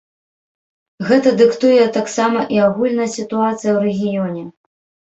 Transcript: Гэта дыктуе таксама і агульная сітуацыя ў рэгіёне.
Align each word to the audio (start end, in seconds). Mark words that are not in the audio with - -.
Гэта 1.09 1.29
дыктуе 1.43 1.85
таксама 1.99 2.39
і 2.57 2.65
агульная 2.71 3.11
сітуацыя 3.19 3.63
ў 3.77 3.79
рэгіёне. 3.89 4.43